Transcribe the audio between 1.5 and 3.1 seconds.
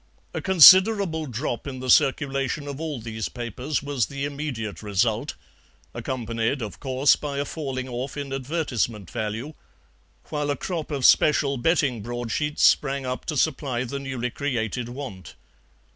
in the circulation of all